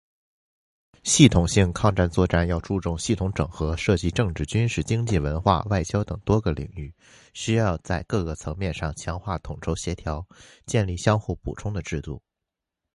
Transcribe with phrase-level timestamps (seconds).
[1.03, 6.91] 系统性：抵抗作战要注重系统整合，涉及政治、军事、经济、文化、外交等多个领域，
[7.35, 10.25] 需要在各个层面上强化统筹协调，
[10.65, 12.19] 建立相互补充的制度。